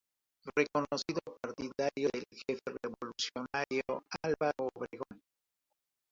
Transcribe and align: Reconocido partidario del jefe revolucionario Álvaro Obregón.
Reconocido 0.57 1.19
partidario 1.43 2.09
del 2.11 2.25
jefe 2.31 2.75
revolucionario 2.81 4.03
Álvaro 4.23 4.71
Obregón. 4.73 5.21